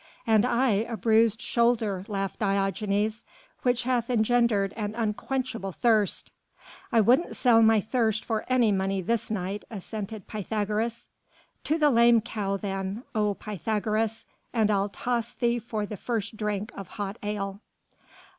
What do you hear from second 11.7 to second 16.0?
the 'Lame Cow,' then, O Pythagoras, and I'll toss thee for the